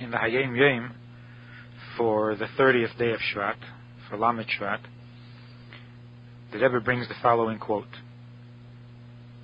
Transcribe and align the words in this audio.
in 0.00 0.10
the 0.10 0.16
Hayom 0.16 0.56
Yom 0.56 0.94
for 1.96 2.34
the 2.34 2.46
30th 2.58 2.96
day 2.98 3.12
of 3.12 3.20
Shvat, 3.20 3.56
for 4.08 4.16
Lamed 4.18 4.46
Shvat, 4.58 4.80
the 6.52 6.58
Rebbe 6.58 6.80
brings 6.80 7.08
the 7.08 7.14
following 7.22 7.58
quote. 7.58 7.84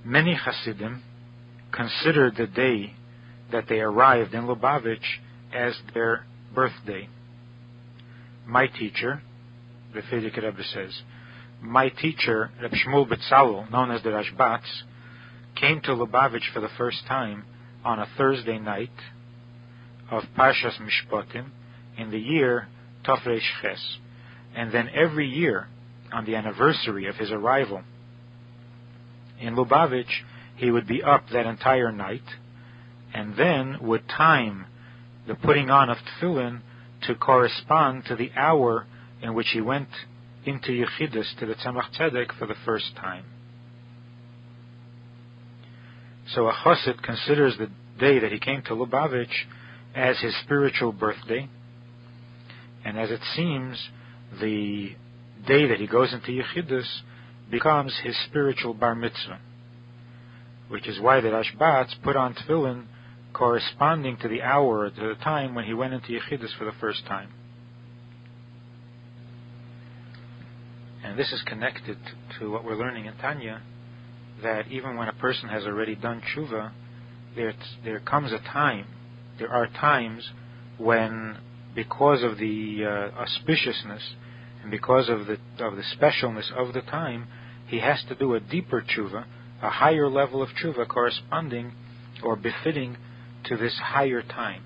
Many 0.05 0.35
Hasidim 0.35 1.03
considered 1.73 2.37
the 2.37 2.47
day 2.47 2.95
that 3.51 3.65
they 3.69 3.81
arrived 3.81 4.35
in 4.35 4.45
Lubavitch 4.45 5.19
as 5.55 5.75
their 5.95 6.27
birthday. 6.55 7.09
My 8.47 8.67
teacher, 8.67 9.23
the 9.95 10.01
Frierdiker 10.01 10.43
Rebbe 10.43 10.63
says, 10.73 11.03
my 11.61 11.89
teacher, 11.89 12.51
Reb 12.61 12.73
Shmuel 12.73 13.09
Betzalel, 13.09 13.71
known 13.71 13.91
as 13.93 14.03
the 14.03 14.11
Rashbatz, 14.11 14.83
came 15.55 15.81
to 15.83 15.93
Lubavitch 15.93 16.53
for 16.53 16.61
the 16.61 16.71
first 16.77 17.07
time 17.07 17.45
on 17.85 18.01
a 18.01 18.09
Thursday 18.17 18.59
night 18.59 18.91
of 20.13 20.25
Parshas 20.39 20.79
Mishpatim 20.79 21.47
in 21.97 22.11
the 22.11 22.19
year 22.19 22.69
Tafresh 23.05 23.41
Ches. 23.61 23.97
And 24.55 24.71
then 24.71 24.91
every 24.95 25.27
year, 25.27 25.69
on 26.13 26.27
the 26.27 26.37
anniversary 26.37 27.07
of 27.07 27.17
his 27.17 27.33
arrival 27.33 27.83
in 29.41 29.57
Lubavitch, 29.57 30.21
he 30.57 30.71
would 30.71 30.87
be 30.87 31.03
up 31.03 31.25
that 31.33 31.47
entire 31.47 31.91
night 31.91 32.23
and 33.15 33.35
then 33.37 33.79
would 33.81 34.07
time 34.09 34.67
the 35.27 35.35
putting 35.35 35.71
on 35.71 35.89
of 35.89 35.97
tefillin 35.97 36.61
to 37.07 37.15
correspond 37.15 38.05
to 38.07 38.15
the 38.15 38.31
hour 38.37 38.87
in 39.23 39.35
which 39.35 39.49
he 39.53 39.61
went 39.61 39.89
into 40.45 40.73
Yechidus 40.73 41.39
to 41.39 41.47
the 41.47 41.55
Tzemach 41.55 41.91
Tzedek 41.99 42.39
for 42.39 42.47
the 42.47 42.55
first 42.67 42.95
time. 42.97 43.25
So 46.35 46.49
a 46.49 46.53
Chassid 46.53 47.03
considers 47.03 47.57
the 47.57 47.71
day 47.99 48.19
that 48.19 48.31
he 48.31 48.39
came 48.39 48.63
to 48.63 48.75
Lubavitch 48.75 49.47
as 49.95 50.19
his 50.21 50.35
spiritual 50.45 50.93
birthday, 50.93 51.49
and 52.85 52.99
as 52.99 53.11
it 53.11 53.21
seems, 53.37 53.89
the 54.41 54.91
day 55.47 55.67
that 55.67 55.79
he 55.79 55.87
goes 55.87 56.13
into 56.13 56.33
Yechidus 56.33 56.87
becomes 57.51 57.95
his 58.03 58.17
spiritual 58.29 58.75
bar 58.75 58.95
mitzvah, 58.95 59.39
which 60.69 60.89
is 60.89 60.99
why 61.01 61.21
the 61.21 61.29
Rashbatz 61.29 61.95
put 62.03 62.17
on 62.17 62.35
tefillin 62.35 62.87
corresponding 63.33 64.17
to 64.19 64.29
the 64.29 64.43
hour, 64.43 64.91
to 64.91 65.01
the 65.01 65.15
time 65.23 65.55
when 65.55 65.65
he 65.65 65.75
went 65.75 65.95
into 65.95 66.09
Yechidus 66.09 66.57
for 66.59 66.65
the 66.65 66.73
first 66.81 67.05
time. 67.07 67.29
And 71.05 71.19
this 71.19 71.33
is 71.33 71.43
connected 71.47 71.99
to 72.39 72.51
what 72.51 72.65
we're 72.65 72.77
learning 72.77 73.07
in 73.07 73.17
Tanya, 73.17 73.61
that 74.43 74.69
even 74.69 74.97
when 74.97 75.09
a 75.09 75.13
person 75.15 75.49
has 75.49 75.65
already 75.65 75.95
done 75.95 76.23
tshuva, 76.35 76.73
there, 77.35 77.55
there 77.85 78.01
comes 78.01 78.33
a 78.33 78.39
time, 78.39 78.87
there 79.43 79.53
are 79.53 79.67
times 79.67 80.31
when, 80.79 81.37
because 81.75 82.23
of 82.23 82.39
the 82.39 82.85
uh, 82.85 83.25
auspiciousness 83.25 84.03
and 84.63 84.71
because 84.71 85.09
of 85.09 85.27
the, 85.27 85.37
of 85.65 85.75
the 85.75 85.83
specialness 85.97 86.53
of 86.53 86.73
the 86.73 86.81
time, 86.83 87.27
he 87.67 87.81
has 87.81 88.05
to 88.09 88.15
do 88.15 88.35
a 88.35 88.41
deeper 88.41 88.83
tshuva, 88.83 89.25
a 89.61 89.71
higher 89.71 90.09
level 90.09 90.43
of 90.43 90.49
tshuva 90.51 90.87
corresponding 90.87 91.73
or 92.23 92.37
befitting 92.37 92.97
to 93.45 93.57
this 93.57 93.77
higher 93.83 94.23
time. 94.23 94.63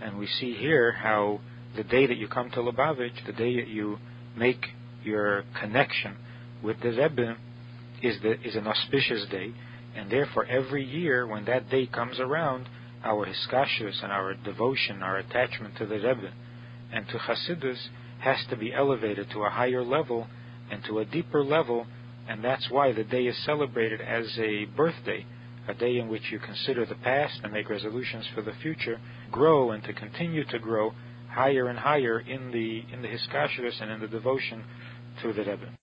And 0.00 0.18
we 0.18 0.26
see 0.26 0.54
here 0.54 0.92
how 0.92 1.40
the 1.76 1.84
day 1.84 2.06
that 2.06 2.16
you 2.16 2.26
come 2.26 2.50
to 2.52 2.60
Lubavitch, 2.60 3.26
the 3.26 3.32
day 3.32 3.56
that 3.56 3.68
you 3.68 3.98
make 4.34 4.64
your 5.04 5.44
connection 5.60 6.16
with 6.62 6.80
the 6.80 6.88
Rebbe, 6.88 7.36
is, 8.02 8.16
the, 8.22 8.40
is 8.48 8.56
an 8.56 8.66
auspicious 8.66 9.26
day, 9.30 9.52
and 9.94 10.10
therefore 10.10 10.46
every 10.46 10.86
year 10.86 11.26
when 11.26 11.44
that 11.44 11.68
day 11.68 11.86
comes 11.86 12.18
around, 12.18 12.66
our 13.04 13.26
hiskashrus 13.26 14.02
and 14.02 14.12
our 14.12 14.34
devotion, 14.34 15.02
our 15.02 15.18
attachment 15.18 15.76
to 15.78 15.86
the 15.86 15.96
Rebbe 15.96 16.32
and 16.92 17.06
to 17.08 17.18
Hasidus 17.18 17.88
has 18.20 18.38
to 18.50 18.56
be 18.56 18.72
elevated 18.74 19.30
to 19.30 19.44
a 19.44 19.50
higher 19.50 19.82
level 19.82 20.26
and 20.70 20.84
to 20.84 20.98
a 20.98 21.04
deeper 21.04 21.42
level, 21.42 21.86
and 22.28 22.44
that's 22.44 22.68
why 22.70 22.92
the 22.92 23.04
day 23.04 23.26
is 23.26 23.44
celebrated 23.44 24.00
as 24.00 24.26
a 24.38 24.66
birthday 24.76 25.24
a 25.68 25.74
day 25.74 25.98
in 25.98 26.08
which 26.08 26.30
you 26.30 26.38
consider 26.38 26.84
the 26.86 26.94
past 26.96 27.40
and 27.42 27.52
make 27.52 27.68
resolutions 27.68 28.26
for 28.34 28.42
the 28.42 28.52
future, 28.62 28.98
grow 29.30 29.70
and 29.70 29.84
to 29.84 29.92
continue 29.92 30.44
to 30.44 30.58
grow 30.58 30.92
higher 31.28 31.68
and 31.68 31.78
higher 31.78 32.20
in 32.20 32.50
the 32.50 32.82
in 32.92 33.02
the 33.02 33.08
hiskashrus 33.08 33.80
and 33.80 33.90
in 33.90 34.00
the 34.00 34.08
devotion 34.08 34.64
to 35.22 35.32
the 35.32 35.44
Rebbe. 35.44 35.70